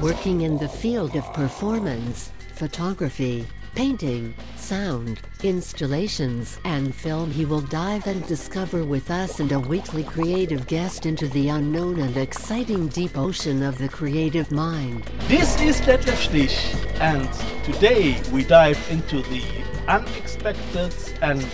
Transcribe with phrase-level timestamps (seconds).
[0.00, 8.06] Working in the field of performance, photography, painting, sound, installations, and film, he will dive
[8.06, 13.18] and discover with us and a weekly creative guest into the unknown and exciting deep
[13.18, 15.04] ocean of the creative mind.
[15.28, 17.30] This is Detlef Schlich, and
[17.62, 19.44] today we dive into the
[19.86, 21.46] unexpected and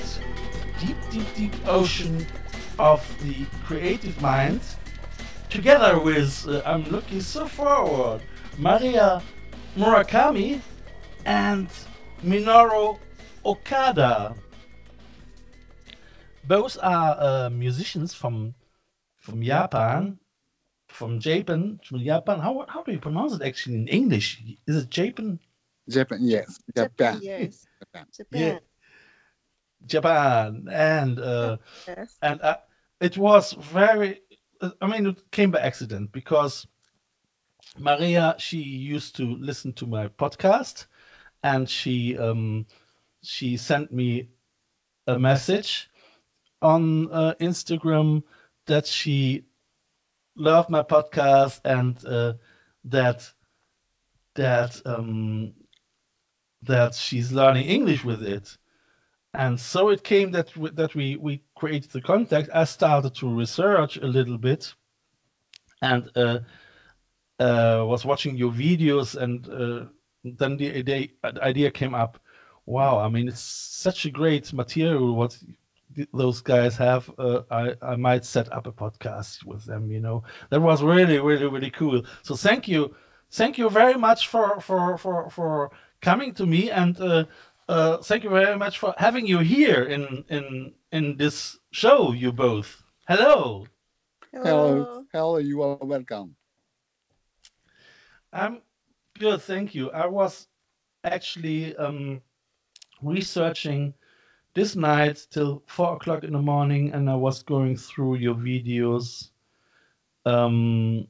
[0.84, 2.27] deep, deep, deep ocean
[2.79, 4.61] of the creative mind.
[5.48, 8.20] Together with, uh, I'm looking so forward,
[8.58, 9.23] Maria
[9.77, 10.61] Murakami
[11.25, 11.69] and
[12.23, 12.98] Minoru
[13.45, 14.34] Okada.
[16.45, 18.55] Both are uh, musicians from
[19.17, 20.19] from Japan,
[20.89, 22.41] from Japan, from Japan.
[22.41, 24.42] How how do you pronounce it actually in English?
[24.67, 25.39] Is it Japan?
[25.89, 27.20] Japan, yes, Japan.
[27.23, 27.67] Yes.
[27.80, 28.06] Japan.
[28.12, 28.61] Japan.
[29.86, 32.16] Japan, and uh, Yes.
[32.22, 32.56] and uh,
[33.00, 34.20] it was very.
[34.80, 36.66] I mean, it came by accident because
[37.78, 40.86] Maria she used to listen to my podcast,
[41.42, 42.66] and she um
[43.22, 44.28] she sent me
[45.06, 45.90] a message
[46.62, 48.22] on uh, Instagram
[48.66, 49.44] that she
[50.36, 52.34] loved my podcast and uh,
[52.84, 53.32] that
[54.34, 55.52] that um
[56.62, 58.56] that she's learning English with it
[59.34, 62.48] and so it came that w- that we we created the contact.
[62.54, 64.72] I started to research a little bit
[65.82, 66.38] and uh,
[67.38, 69.86] uh, was watching your videos and uh,
[70.24, 71.08] then the idea,
[71.42, 72.18] idea came up.
[72.67, 75.36] Wow i mean it's such a great material what
[76.14, 77.11] those guys have.
[77.18, 80.23] Uh, i i might set up a podcast with them you know.
[80.50, 82.02] That was really really really cool.
[82.23, 82.94] So thank you.
[83.30, 86.98] Thank you very much for for for for coming to me and
[87.69, 92.13] uh, thank you very much for having you here in in in this show.
[92.13, 92.83] You both.
[93.07, 93.67] Hello.
[94.33, 96.35] Hello, hello, you are welcome.
[98.33, 98.63] I'm
[99.17, 99.92] good, thank you.
[99.92, 100.48] I was
[101.05, 102.20] actually um,
[103.01, 103.95] researching
[104.55, 109.30] this night till four o'clock in the morning, and I was going through your videos.
[110.27, 111.07] Um,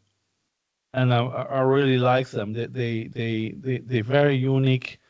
[0.93, 2.53] and I, I I really like them.
[2.53, 5.01] They they they they they're very unique.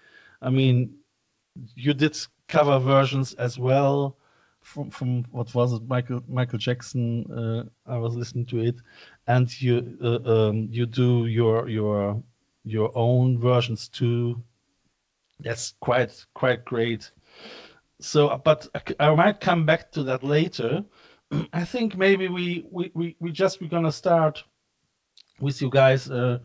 [0.41, 0.94] I mean,
[1.75, 2.16] you did
[2.48, 4.16] cover versions as well
[4.65, 7.31] from from what was it Michael Michael Jackson.
[7.31, 8.76] Uh, I was listening to it,
[9.26, 12.22] and you uh, um, you do your your
[12.65, 14.42] your own versions too.
[15.41, 17.10] That's quite quite great.
[18.00, 18.66] So, but
[18.98, 20.84] I might come back to that later.
[21.53, 24.42] I think maybe we we we, we just we're gonna start
[25.41, 26.10] with you guys.
[26.10, 26.38] Uh,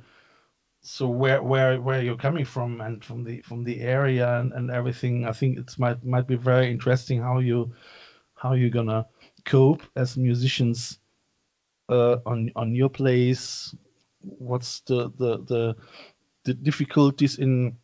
[0.81, 4.71] so where where where you're coming from and from the from the area and, and
[4.71, 7.71] everything i think it might might be very interesting how you
[8.35, 9.05] how you're gonna
[9.45, 10.99] cope as musicians
[11.89, 13.75] uh on on your place.
[14.21, 15.75] What's the the the,
[16.43, 17.75] the difficulties in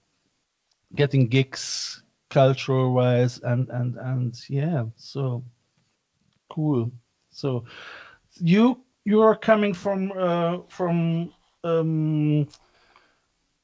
[0.95, 5.43] getting gigs cultural wise and and and yeah so
[6.49, 6.91] cool.
[7.31, 7.65] So
[8.39, 11.33] you you're coming from uh from
[11.63, 12.47] um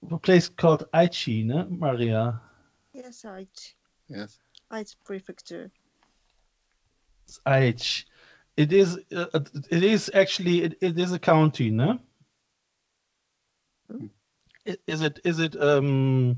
[0.10, 2.40] a place called Aichi, ne, Maria?
[2.94, 3.74] Yes, Aichi.
[4.08, 4.40] Yes.
[4.72, 5.72] Aichi Prefecture.
[7.28, 8.06] It's Aichi.
[8.58, 8.98] It is.
[9.16, 10.64] Uh, it is actually.
[10.64, 12.00] It, it is a county, ne?
[13.90, 14.08] Hmm.
[14.88, 15.20] Is it?
[15.24, 15.60] Is it?
[15.62, 16.38] Um.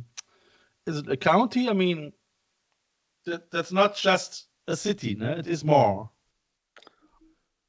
[0.86, 1.70] Is it a county?
[1.70, 2.12] I mean,
[3.26, 5.40] that, that's not just a city, ne?
[5.40, 6.10] It is more.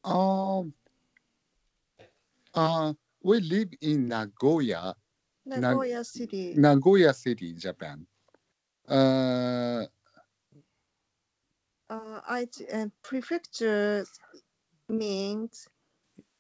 [0.05, 0.75] Um,
[2.53, 2.93] uh,
[3.23, 4.97] we live in Nagoya, Nag-
[5.47, 6.55] Nagoya City.
[6.57, 8.07] Nagoya City, Japan.
[8.89, 9.87] Uh,
[11.91, 14.07] Uh, Aichi and prefecture
[14.89, 15.69] means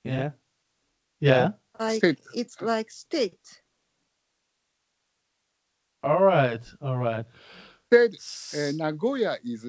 [0.02, 0.30] Yeah.
[1.20, 1.52] Yeah.
[1.78, 2.20] like State.
[2.34, 3.62] it's like state.
[6.02, 6.64] All right.
[6.80, 7.26] All right.
[7.92, 8.16] state,
[8.54, 9.64] uh, Nagoya is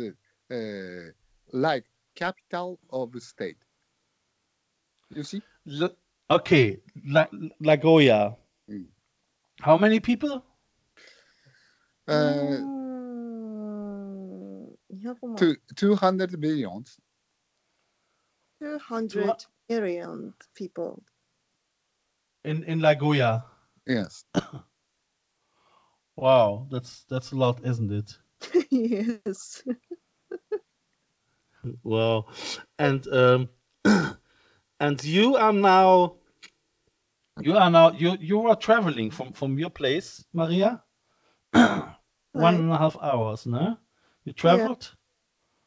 [0.50, 1.12] uh,
[1.52, 1.86] like
[2.16, 3.58] capital of state.
[5.10, 5.42] You see?
[5.82, 5.96] L-
[6.32, 6.80] okay.
[7.06, 7.28] La-
[7.60, 8.36] Lagoya.
[8.70, 8.88] Mm.
[9.62, 10.44] How many people?
[12.08, 12.76] Uh, Mm,
[15.02, 16.98] 200万 two, 200 billions.
[18.62, 21.04] 200 million people.
[22.44, 23.44] in in Lagoya.
[23.88, 24.26] Yes.
[26.18, 28.18] Wow, that's that's a lot, isn't it?
[28.72, 29.64] yes.
[31.84, 32.28] Wow,
[32.78, 33.50] and um,
[34.80, 36.18] and you are now,
[37.42, 40.84] you are now you you are traveling from from your place, Maria.
[41.54, 41.96] One
[42.34, 42.72] and
[43.02, 43.78] hours, no?
[44.26, 44.92] You traveled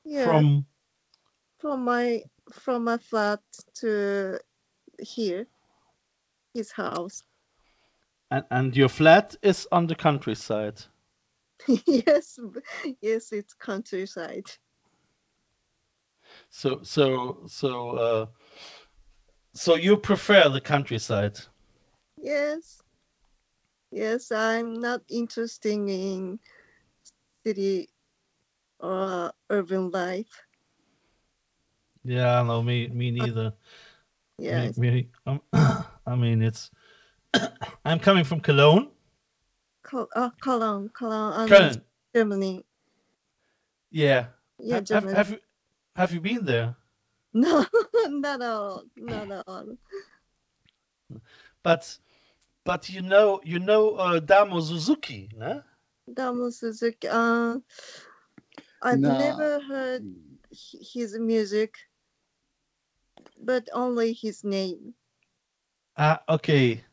[0.05, 0.25] Yeah.
[0.25, 0.67] from
[1.59, 2.23] from my
[2.53, 3.41] from my flat
[3.81, 4.39] to
[5.01, 5.47] here,
[6.55, 7.23] his house.
[8.31, 10.81] and and your flat is on the countryside.
[11.87, 12.39] yes,
[13.01, 14.51] yes, it's countryside.
[16.51, 18.27] So so so uh,
[19.55, 21.39] so you prefer the countryside.
[22.21, 22.83] Yes,
[23.91, 26.39] yes, I'm not interested in
[27.47, 27.89] city
[28.81, 30.43] or urban life.
[32.05, 33.51] Yeah, no, me me neither.
[33.51, 33.55] Me-
[34.41, 35.43] Yes, Me, um,
[36.07, 36.71] I mean, it's.
[37.85, 38.91] I'm coming from Cologne.
[39.83, 41.83] Col- uh, Cologne, Cologne, um, Köln.
[42.15, 42.65] Germany.
[43.91, 44.27] Yeah.
[44.61, 45.17] Yeah, have, have, Germany.
[45.17, 45.39] have you
[45.97, 46.77] have you been there?
[47.35, 47.67] No,
[48.09, 49.77] not at all, not at all.
[51.63, 51.99] But
[52.69, 55.63] but you know you know uh, Damo Suzuki, no?
[56.13, 57.09] Damo Suzuki.
[57.09, 57.57] Uh,
[58.83, 59.19] I've No.
[59.19, 60.05] never heard
[60.53, 61.75] his music,
[63.41, 64.93] but only his name.
[65.97, 66.85] Ah, okay.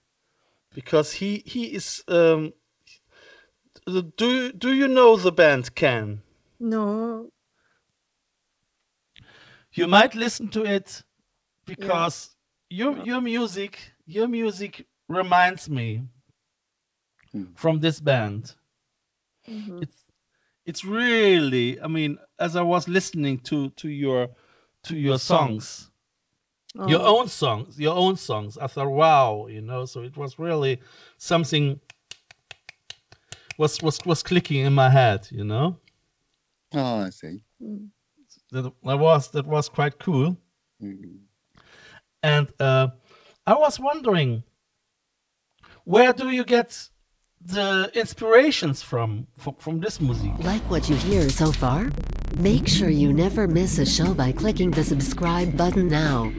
[0.74, 2.04] Because he he is.
[2.08, 2.54] Um,
[3.86, 6.22] do do you know the band Can?
[6.58, 7.30] No,
[9.74, 11.04] You might listen to it
[11.66, 12.38] because
[12.70, 16.04] your your music your music reminds me
[17.32, 17.54] Hmm.
[17.56, 18.56] from this band.
[19.48, 19.82] mhm.
[19.84, 20.06] it's
[20.66, 24.30] it's really i mean as i was listening to to your
[24.84, 25.92] to your songs
[26.88, 30.38] your Oh, own songs your own songs i thought wow you know so it was
[30.40, 30.80] really
[31.18, 31.80] something
[33.58, 35.80] was was was clicking in my head you know
[36.74, 37.42] Oh, I see.
[37.62, 37.90] mm.
[38.52, 40.38] that, that was that was quite cool
[40.82, 41.28] Mm.
[42.24, 42.88] and uh
[43.48, 44.44] i was wondering
[45.86, 46.90] where do you get
[47.40, 51.92] the inspirations from from, from this music Like what you hear so far?
[52.40, 56.34] Make sure you never miss a show by clicking the subscribe button now.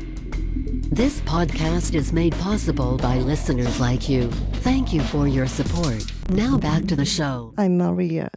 [0.91, 4.31] This podcast is made possible by listeners like you.
[4.67, 6.05] Thank you for your support.
[6.29, 7.55] Now back to the show.
[7.57, 8.31] I'm Maria,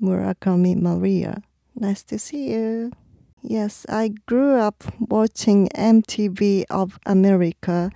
[0.00, 1.42] Murakami Maria.
[1.74, 2.92] Nice to see you.
[3.42, 7.90] Yes, I grew up watching MTV of America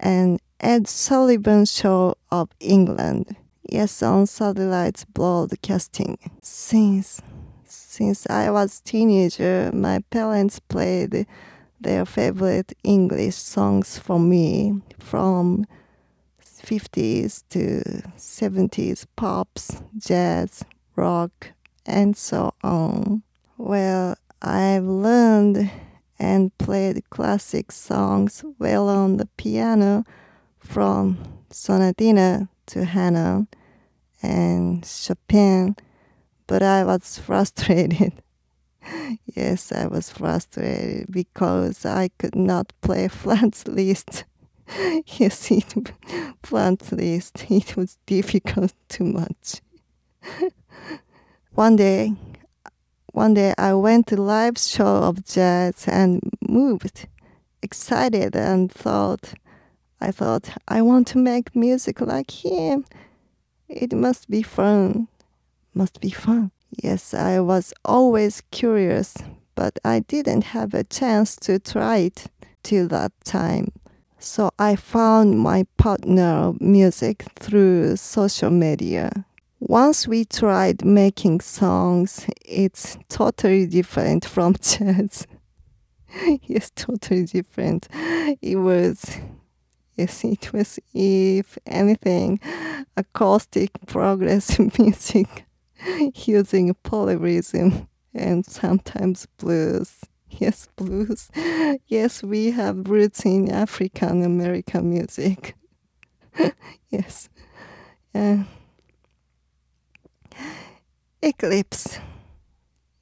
[0.00, 3.36] and Ed Sullivan Show of England.
[3.62, 6.18] Yes, on satellite broadcasting.
[6.42, 7.22] Since
[7.64, 11.26] since I was teenager, my parents played
[11.80, 15.64] their favorite English songs for me from
[16.42, 20.64] 50s to 70s pops, jazz,
[20.96, 21.52] rock,
[21.86, 23.22] and so on.
[23.56, 25.70] Well, I've learned
[26.18, 30.04] and played classic songs well on the piano
[30.68, 31.16] from
[31.50, 33.48] Sonatina to Hanon
[34.22, 35.74] and Chopin,
[36.46, 38.12] but I was frustrated.
[39.34, 44.24] yes, I was frustrated because I could not play Franz Liszt.
[45.06, 45.92] yes, it
[46.42, 47.46] plant list.
[47.50, 49.62] It was difficult too much.
[51.54, 52.12] one day,
[53.12, 57.08] one day I went to live show of jazz and moved,
[57.62, 59.32] excited and thought,
[60.00, 62.84] I thought I want to make music like him.
[63.68, 65.08] It must be fun.
[65.74, 66.50] Must be fun.
[66.82, 69.16] Yes, I was always curious,
[69.54, 72.26] but I didn't have a chance to try it
[72.62, 73.72] till that time.
[74.18, 79.24] So I found my partner music through social media.
[79.60, 85.26] Once we tried making songs, it's totally different from jazz.
[86.42, 87.88] yes, totally different.
[88.40, 89.18] It was,
[89.98, 92.40] yes, it was, if anything,
[92.96, 95.44] acoustic progressive music
[96.14, 100.00] using polyrhythm and sometimes blues.
[100.30, 101.30] Yes, blues.
[101.86, 105.56] Yes, we have roots in African American music.
[106.90, 107.28] yes.
[108.14, 108.44] Uh,
[111.22, 111.98] eclipse.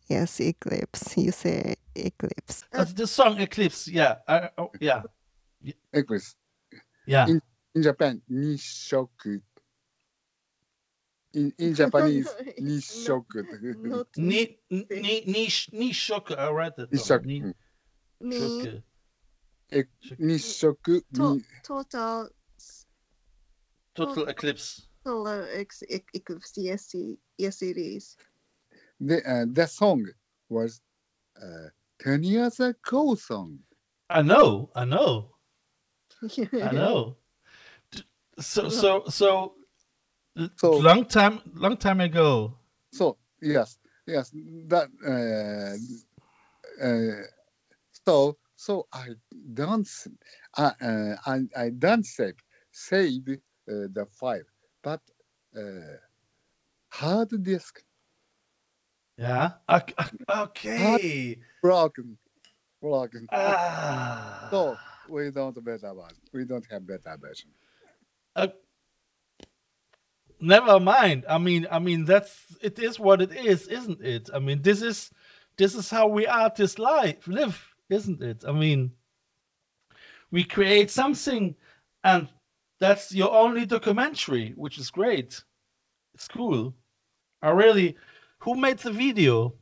[0.09, 1.17] Yes, eclipse.
[1.17, 2.65] You say eclipse.
[2.71, 3.89] That's the song Eclipse.
[3.89, 4.17] Yeah.
[4.29, 5.03] I, oh, yeah.
[5.93, 6.37] Eclipse.
[7.07, 7.29] Yeah.
[7.29, 7.41] In,
[7.75, 9.41] in Japan, nishoku.
[11.35, 12.29] In, in Japanese,
[12.61, 13.47] nishoku.
[13.85, 16.37] Not, not ni, ni, ni, nishoku.
[16.39, 16.91] I read it.
[16.91, 17.53] Nishoku.
[18.21, 18.83] Ni,
[20.19, 20.97] ni, shoku.
[20.97, 21.03] E.
[21.15, 22.29] To, total.
[23.95, 24.89] Total eclipse.
[25.05, 26.53] Total eclipse.
[26.57, 26.95] Yes,
[27.39, 28.17] yes, it is.
[29.01, 30.07] The uh, that song
[30.49, 30.81] was
[31.41, 31.69] uh,
[32.01, 33.61] ten years ago song.
[34.11, 34.71] I know.
[34.75, 35.36] I know.
[36.63, 37.17] I know.
[38.39, 39.55] So, so, so,
[40.57, 42.55] So- long time, long time ago.
[42.93, 44.31] So yes, yes,
[44.69, 45.77] that uh,
[46.85, 47.23] uh,
[48.07, 49.09] so so I
[49.55, 49.89] don't
[50.57, 52.37] I uh, I, I don't save
[52.73, 54.45] save uh, the file,
[54.83, 55.01] but
[55.57, 55.97] uh,
[56.91, 57.83] hard disk
[59.19, 59.53] Yeah.
[59.69, 61.39] Ok- ok- Okay.
[61.63, 62.19] broken,
[62.83, 63.27] broken.
[63.33, 64.49] Ah.
[64.51, 64.77] So
[65.09, 66.19] we don't better version.
[66.33, 67.51] We don't have better version.
[68.35, 68.49] Uh,
[70.41, 71.25] never mind.
[71.29, 74.31] I mean, I mean that's it is what it is, isn't it?
[74.35, 75.11] I mean, this is
[75.57, 78.45] this is how we artists live live, isn't it?
[78.47, 78.93] I mean,
[80.31, 81.55] we create something,
[82.05, 82.29] and
[82.79, 85.43] that's your only documentary, which is great.
[86.15, 86.75] It's cool.
[87.43, 87.97] I really.
[88.41, 89.55] Who made the video?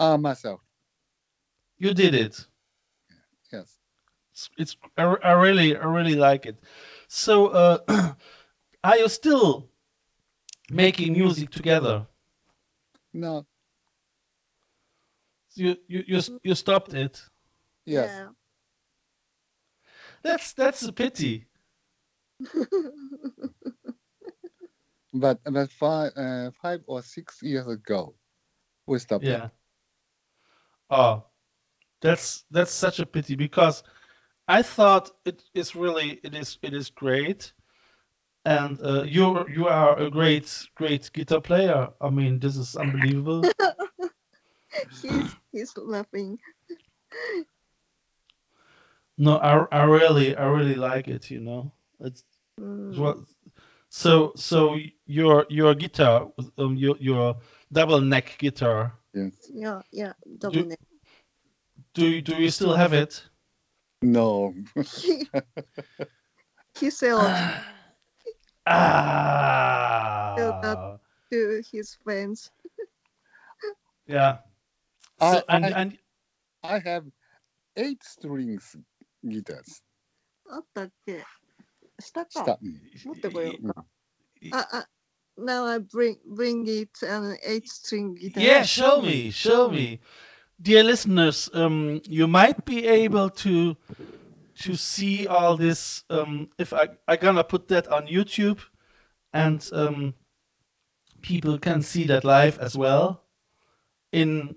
[0.00, 0.60] Ah, myself.
[1.78, 2.46] You did it.
[4.34, 4.50] Yes.
[4.58, 6.58] it's, it's I, I really I really like it.
[7.08, 7.78] So uh
[8.84, 9.68] are you still
[10.70, 12.06] making music together?
[13.12, 13.46] No.
[15.54, 17.22] You you you, you stopped it.
[17.86, 18.10] Yes.
[18.10, 18.28] Yeah.
[20.22, 21.46] That's that's a pity.
[25.16, 28.16] But but five uh, five or six years ago,
[28.84, 29.22] we stopped.
[29.22, 29.28] it.
[29.28, 29.50] Yeah.
[30.90, 31.22] Oh,
[32.02, 33.84] that's that's such a pity because
[34.48, 37.52] I thought it is really it is it is great,
[38.44, 41.88] and uh, you you are a great great guitar player.
[42.00, 43.42] I mean, this is unbelievable.
[45.02, 46.38] he's he's laughing.
[49.16, 51.30] No, I, I really I really like it.
[51.30, 52.24] You know, it's
[52.60, 52.96] Mm.
[52.98, 53.26] well.
[53.88, 57.36] So so your your guitar, um, your your
[57.72, 58.92] double neck guitar.
[59.12, 59.50] Yes.
[59.52, 60.78] Yeah, yeah, double You- neck.
[61.94, 63.22] Do you, do you still have it?
[64.03, 64.53] No.
[65.01, 65.27] he,
[66.79, 67.29] he sold
[68.65, 70.35] Ah,
[71.31, 72.51] to his friends.
[74.07, 74.37] yeah.
[75.19, 75.97] I, So, and I, and
[76.63, 77.05] I have
[77.75, 78.77] eight strings
[79.27, 79.83] guitars.
[80.51, 81.23] あったっけ
[81.99, 82.29] 下か。
[82.41, 82.59] Stop.
[83.05, 83.85] 持ってこようか。
[84.41, 84.89] いあ、あ、
[85.37, 88.41] now I bring bring it an eight string guitar.
[88.41, 89.99] Yeah, show me, show me.
[90.60, 93.76] Dear listeners, um, you might be able to
[94.60, 96.04] to see all this.
[96.08, 98.60] Um, if I I gonna put that on YouTube,
[99.32, 100.14] and um,
[101.22, 103.24] people can see that live as well.
[104.12, 104.54] In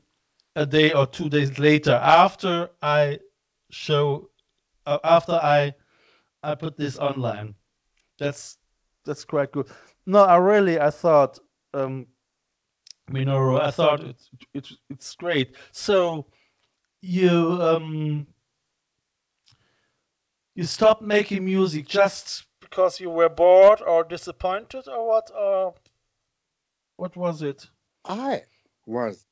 [0.56, 3.20] a day or two days later, after I
[3.72, 4.30] show,
[4.86, 5.74] uh, after I
[6.44, 7.56] I put this online,
[8.20, 8.58] that's
[9.04, 9.68] that's quite good.
[10.06, 11.40] No, I really I thought.
[11.74, 12.08] Um,
[13.12, 13.60] Minoru.
[13.62, 15.56] I thought it's it's it's great.
[15.72, 16.26] So
[17.02, 18.28] you um
[20.56, 25.76] you stopped making music just because you were bored or disappointed or what or
[26.98, 27.68] what was it?
[28.06, 28.44] I
[28.86, 29.26] was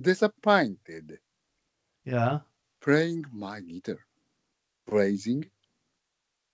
[0.00, 1.18] disappointed
[2.04, 2.40] Yeah.
[2.80, 3.98] playing my guitar,
[4.86, 5.44] praising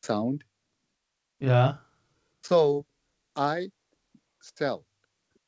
[0.02, 0.42] sound.
[1.38, 1.74] Yeah.
[2.42, 2.86] So
[3.36, 3.68] I
[4.40, 4.84] sell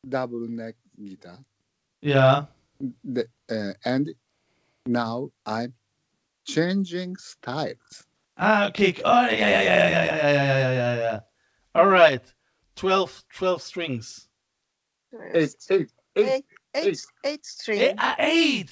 [0.08, 1.38] double neck guitar.
[2.00, 2.46] Yeah.
[3.04, 4.14] The, uh, and
[4.86, 5.74] now I'm
[6.44, 8.06] changing styles.
[8.38, 9.00] Ah, kick!
[9.04, 11.20] Oh, yeah, yeah, yeah, yeah, yeah, yeah, yeah, yeah, yeah.
[11.74, 12.22] All right.
[12.76, 14.28] 12, 12 strings.
[15.32, 16.44] Eight, eight, eight, eight,
[16.74, 17.94] eight, eight strings.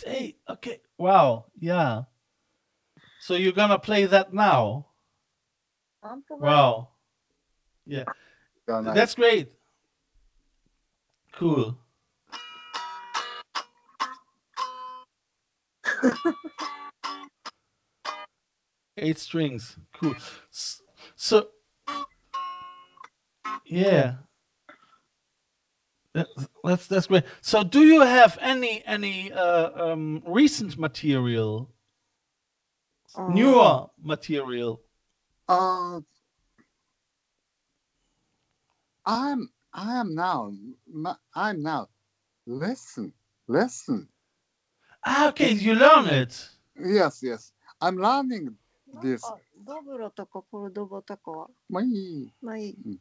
[0.07, 0.37] Eight.
[0.49, 0.81] Okay.
[0.99, 1.47] Wow.
[1.59, 2.03] Yeah.
[3.21, 4.87] So you're going to play that now?
[6.29, 6.88] Wow.
[7.87, 8.05] Yeah.
[8.95, 9.53] That's great.
[11.37, 11.76] Cool.
[18.97, 19.76] Eight strings.
[19.93, 20.14] Cool.
[21.17, 21.49] So,
[23.67, 24.17] yeah.
[26.14, 26.29] That-
[26.62, 27.25] That's that's great.
[27.41, 31.71] So, do you have any any uh, um, recent material,
[33.17, 34.81] Uh, newer material?
[35.49, 36.00] Uh,
[39.05, 40.51] I'm I am now
[40.93, 41.89] m- I'm now
[42.48, 43.13] lesson
[43.48, 44.08] lesson.
[45.05, 46.50] Ah, okay, you learn it.
[46.77, 47.53] Yes, yes.
[47.81, 48.55] I'm learning
[48.93, 49.22] なん this.
[49.22, 53.00] かドブロとかコルドボとかは My, まあいい。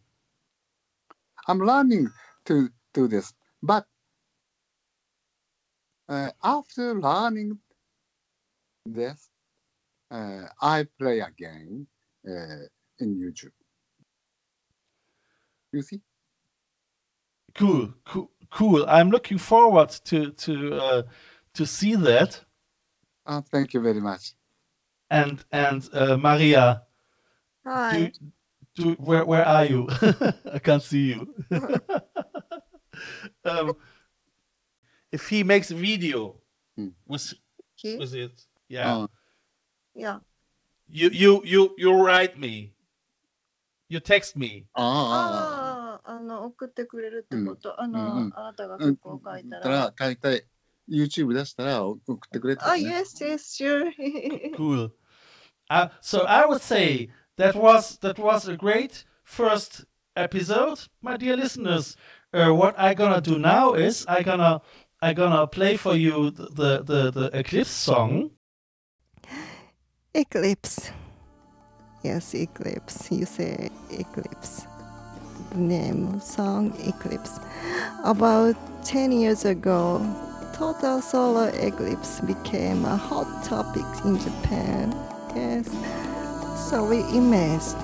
[1.48, 2.08] I'm learning
[2.46, 3.86] to do this, but
[6.08, 7.56] uh, after learning
[8.86, 9.30] this,
[10.10, 11.86] uh, I play again
[12.28, 12.66] uh,
[13.00, 13.52] in YouTube.
[15.72, 16.00] You see?
[17.55, 18.85] Cool, cool, cool.
[18.87, 21.03] I'm looking forward to to uh,
[21.53, 22.43] to see that.
[23.25, 24.33] Oh, thank you very much.
[25.09, 26.83] And and uh, Maria,
[27.65, 28.11] Hi.
[28.75, 29.87] do where where are you?
[30.51, 31.33] I can't see you.
[33.45, 33.73] um,
[35.11, 36.41] if he makes a video
[36.75, 36.89] Hmm.
[37.07, 37.33] with
[37.75, 37.97] He?
[37.97, 38.31] with it,
[38.67, 39.07] yeah, Uh,
[39.93, 40.19] Yeah.
[40.89, 42.73] you you you you write me,
[43.89, 44.65] you text me.
[44.73, 45.62] ああ、
[46.02, 47.80] ああ、あの、送ってくれるってこと。
[47.80, 49.76] あうんうのん、あなたがうん曲を書いたたら。
[49.78, 50.46] ら書いて
[50.88, 52.88] YouTube 出したら送ってくれたあ、ら、ね。
[53.00, 53.92] yes, yes, sure.
[54.56, 54.90] Cool.
[55.70, 59.84] Uh, so I would say that was that was a great first
[60.16, 61.96] episode, my dear listeners.
[62.32, 64.62] Uh, what I gonna do now is I gonna
[65.00, 68.30] I gonna play for you the the the Eclipse song.
[70.14, 70.90] Eclipse.
[72.02, 73.10] Yes, Eclipse.
[73.12, 74.66] You say Eclipse.
[75.55, 77.39] Name song Eclipse.
[78.03, 78.55] About
[78.85, 80.01] 10 years ago,
[80.53, 84.91] total solar eclipse became a hot topic in Japan.
[85.35, 85.67] Yes.
[86.69, 87.77] So we immersed,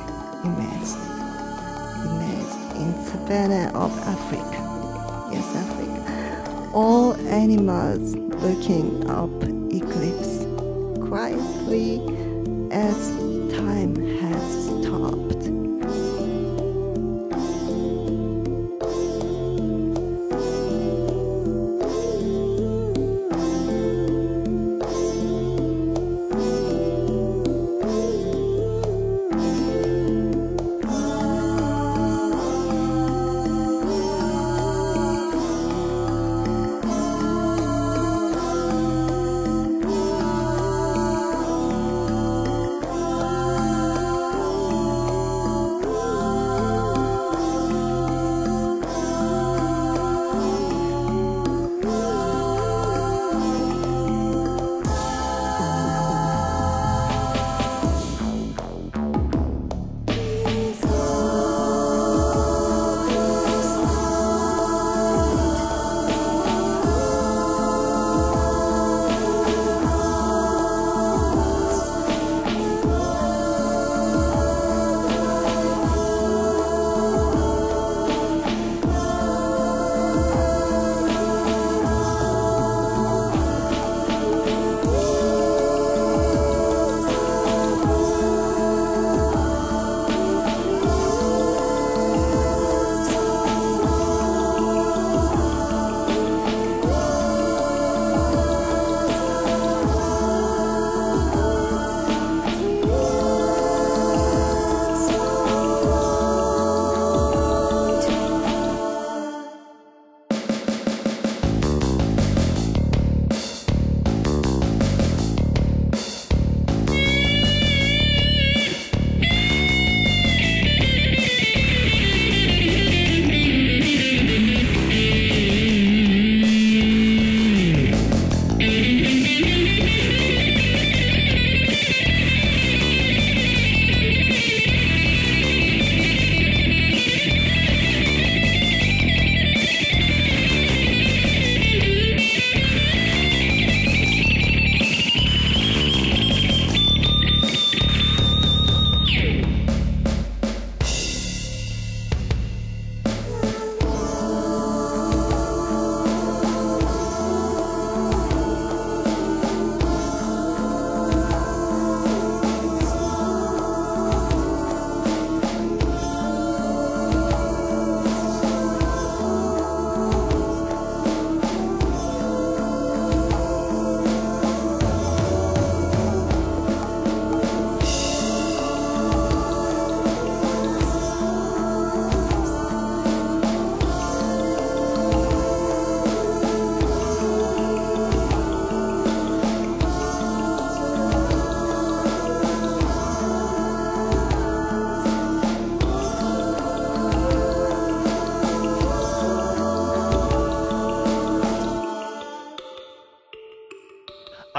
[0.43, 0.97] immersed,
[2.05, 5.29] immersed in savannah of Africa.
[5.31, 6.71] Yes, Africa.
[6.73, 9.29] All animals looking up
[9.71, 10.45] eclipse
[11.07, 12.01] quietly
[12.71, 13.28] as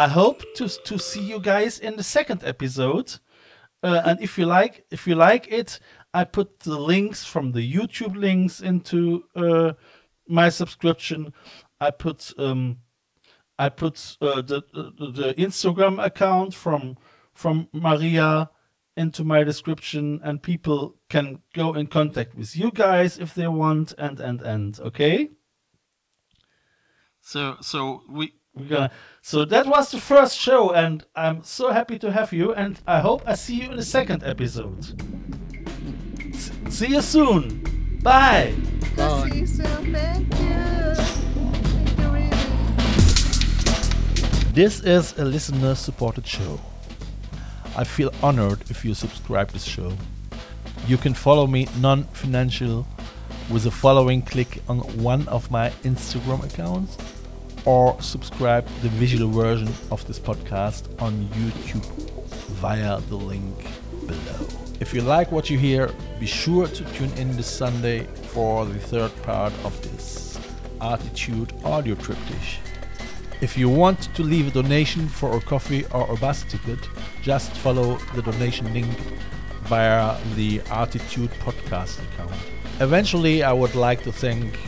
[0.01, 3.19] I hope to to see you guys in the second episode.
[3.83, 5.79] Uh, and if you like, if you like it,
[6.15, 9.75] I put the links from the YouTube links into uh,
[10.27, 11.35] my subscription.
[11.83, 12.79] I put um,
[13.59, 16.97] I put uh, the, the the Instagram account from
[17.35, 18.49] from Maria
[18.97, 23.93] into my description and people can go in contact with you guys if they want
[23.99, 25.29] and and and okay
[27.21, 28.91] so so we we're gonna
[29.23, 33.01] so that was the first show and i'm so happy to have you and i
[33.01, 34.85] hope i see you in the second episode
[36.35, 38.53] S- see you soon bye
[38.97, 39.31] Bye.
[39.31, 39.93] See you soon.
[39.95, 40.95] Thank you.
[40.95, 42.31] Thank you really.
[44.53, 46.61] This is a listener supported show.
[47.77, 49.93] I feel honored if you subscribe this show.
[50.89, 52.87] You can follow me non financial
[53.49, 56.97] with the following click on one of my Instagram accounts
[57.65, 61.85] or subscribe the visual version of this podcast on YouTube
[62.61, 63.67] via the link
[64.07, 64.49] below.
[64.81, 68.79] If you like what you hear, be sure to tune in this Sunday for the
[68.79, 70.39] third part of this
[70.81, 72.61] Artitude audio triptych.
[73.43, 76.79] If you want to leave a donation for a coffee or a bus ticket,
[77.23, 78.99] just follow the donation link
[79.65, 82.33] via the Artitude podcast account.
[82.81, 84.59] Eventually, I would like to thank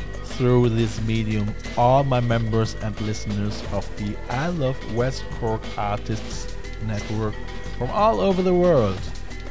[0.42, 6.56] through this medium all my members and listeners of the I Love West Cork Artists
[6.84, 7.36] Network
[7.78, 8.98] from all over the world.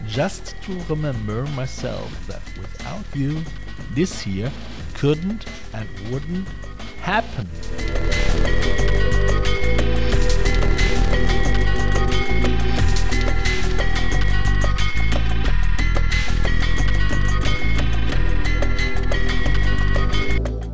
[0.05, 3.41] Just to remember myself that without you,
[3.93, 4.51] this here
[4.93, 6.49] couldn't and wouldn't
[6.99, 7.47] happen.